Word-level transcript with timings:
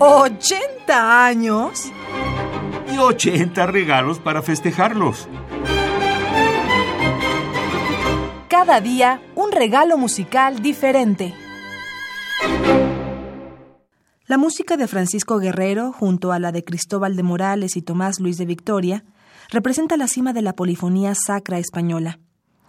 ¿80 0.00 0.88
años? 0.88 1.92
Y 2.90 2.96
80 2.96 3.66
regalos 3.66 4.18
para 4.18 4.40
festejarlos. 4.40 5.28
Cada 8.48 8.80
día 8.80 9.20
un 9.34 9.52
regalo 9.52 9.98
musical 9.98 10.62
diferente. 10.62 11.34
La 14.24 14.38
música 14.38 14.78
de 14.78 14.88
Francisco 14.88 15.38
Guerrero, 15.38 15.92
junto 15.92 16.32
a 16.32 16.38
la 16.38 16.50
de 16.50 16.64
Cristóbal 16.64 17.14
de 17.14 17.22
Morales 17.22 17.76
y 17.76 17.82
Tomás 17.82 18.20
Luis 18.20 18.38
de 18.38 18.46
Victoria, 18.46 19.04
representa 19.50 19.98
la 19.98 20.08
cima 20.08 20.32
de 20.32 20.40
la 20.40 20.54
polifonía 20.54 21.14
sacra 21.14 21.58
española. 21.58 22.20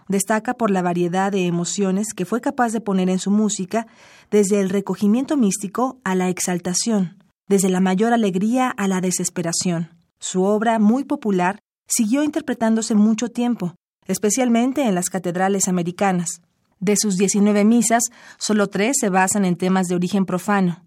Destaca 0.06 0.52
por 0.52 0.70
la 0.70 0.82
variedad 0.82 1.32
de 1.32 1.46
emociones 1.46 2.12
que 2.14 2.26
fue 2.26 2.42
capaz 2.42 2.74
de 2.74 2.82
poner 2.82 3.08
en 3.08 3.18
su 3.18 3.30
música, 3.30 3.86
desde 4.30 4.60
el 4.60 4.68
recogimiento 4.68 5.38
místico 5.38 5.98
a 6.04 6.14
la 6.14 6.28
exaltación, 6.28 7.21
desde 7.52 7.68
la 7.68 7.80
mayor 7.80 8.14
alegría 8.14 8.70
a 8.70 8.88
la 8.88 9.02
desesperación. 9.02 9.90
Su 10.18 10.42
obra, 10.44 10.78
muy 10.78 11.04
popular, 11.04 11.58
siguió 11.86 12.22
interpretándose 12.22 12.94
mucho 12.94 13.28
tiempo, 13.28 13.74
especialmente 14.06 14.84
en 14.84 14.94
las 14.94 15.10
catedrales 15.10 15.68
americanas. 15.68 16.40
De 16.80 16.96
sus 16.96 17.18
19 17.18 17.66
misas, 17.66 18.04
solo 18.38 18.68
tres 18.68 18.96
se 18.98 19.10
basan 19.10 19.44
en 19.44 19.56
temas 19.56 19.88
de 19.88 19.96
origen 19.96 20.24
profano. 20.24 20.82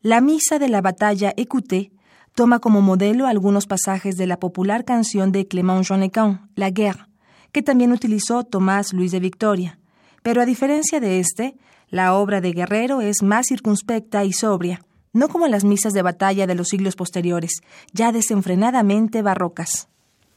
La 0.00 0.20
misa 0.20 0.60
de 0.60 0.68
la 0.68 0.82
batalla 0.82 1.34
Écoutée 1.36 1.90
toma 2.32 2.60
como 2.60 2.80
modelo 2.80 3.26
algunos 3.26 3.66
pasajes 3.66 4.16
de 4.16 4.28
la 4.28 4.38
popular 4.38 4.84
canción 4.84 5.32
de 5.32 5.48
Clément 5.48 5.84
Jonecan, 5.84 6.48
La 6.54 6.70
Guerre, 6.70 7.06
que 7.50 7.64
también 7.64 7.90
utilizó 7.90 8.44
Tomás 8.44 8.92
Luis 8.92 9.10
de 9.10 9.18
Victoria. 9.18 9.80
Pero 10.22 10.42
a 10.42 10.46
diferencia 10.46 11.00
de 11.00 11.18
este, 11.18 11.56
la 11.88 12.14
obra 12.14 12.40
de 12.40 12.52
Guerrero 12.52 13.00
es 13.00 13.24
más 13.24 13.46
circunspecta 13.48 14.24
y 14.24 14.32
sobria 14.32 14.84
no 15.12 15.28
como 15.28 15.46
las 15.48 15.64
misas 15.64 15.92
de 15.92 16.02
batalla 16.02 16.46
de 16.46 16.54
los 16.54 16.68
siglos 16.68 16.96
posteriores, 16.96 17.60
ya 17.92 18.12
desenfrenadamente 18.12 19.22
barrocas. 19.22 19.88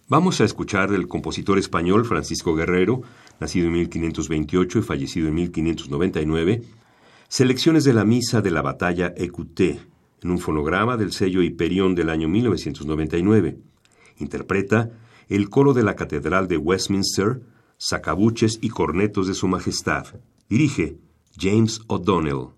Vamos 0.08 0.42
a 0.42 0.44
escuchar 0.44 0.92
del 0.92 1.08
compositor 1.08 1.58
español 1.58 2.06
Francisco 2.06 2.54
Guerrero, 2.54 3.02
nacido 3.40 3.68
en 3.68 3.74
1528 3.74 4.80
y 4.80 4.82
fallecido 4.82 5.28
en 5.30 5.36
1599, 5.36 6.64
selecciones 7.30 7.86
de 7.86 7.94
la 7.94 8.04
misa 8.04 8.42
de 8.42 8.52
la 8.52 8.62
batalla 8.62 9.14
Écouté, 9.16 9.80
en 10.22 10.32
un 10.32 10.40
fonograma 10.40 10.98
del 10.98 11.14
sello 11.14 11.42
Hiperión 11.42 11.96
del 11.96 12.10
año 12.10 12.28
1999. 12.28 13.58
Interpreta 14.18 14.92
el 15.30 15.50
coro 15.50 15.74
de 15.74 15.84
la 15.84 15.96
Catedral 15.96 16.50
de 16.50 16.58
Westminster, 16.58 17.42
sacabuches 17.78 18.60
y 18.62 18.68
cornetos 18.68 19.28
de 19.28 19.34
Su 19.34 19.48
Majestad. 19.48 20.08
Dirige 20.50 20.98
James 21.40 21.80
O'Donnell. 21.88 22.50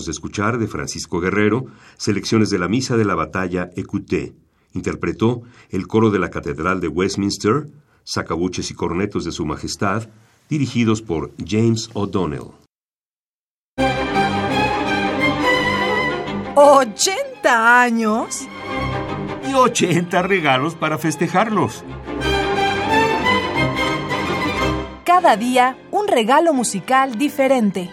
Acabamos 0.00 0.06
de 0.06 0.12
escuchar 0.12 0.58
de 0.58 0.66
Francisco 0.66 1.20
Guerrero 1.20 1.66
selecciones 1.98 2.48
de 2.48 2.58
la 2.58 2.68
Misa 2.68 2.96
de 2.96 3.04
la 3.04 3.14
Batalla 3.14 3.68
Écouté. 3.76 4.32
Interpretó 4.72 5.42
el 5.68 5.86
coro 5.88 6.10
de 6.10 6.18
la 6.18 6.30
Catedral 6.30 6.80
de 6.80 6.88
Westminster, 6.88 7.66
sacabuches 8.02 8.70
y 8.70 8.74
cornetos 8.74 9.26
de 9.26 9.32
Su 9.32 9.44
Majestad, 9.44 10.08
dirigidos 10.48 11.02
por 11.02 11.32
James 11.46 11.90
O'Donnell. 11.92 12.52
¿80 16.54 17.44
años? 17.44 18.48
Y 19.46 19.52
80 19.52 20.22
regalos 20.22 20.76
para 20.76 20.96
festejarlos. 20.96 21.84
Cada 25.04 25.36
día 25.36 25.76
un 25.90 26.08
regalo 26.08 26.54
musical 26.54 27.18
diferente. 27.18 27.90